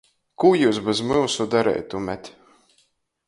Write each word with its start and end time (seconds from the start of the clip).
Kū 0.43 0.49
jius 0.59 0.79
bez 0.87 1.01
myusu 1.09 1.47
dareitumet? 1.51 2.31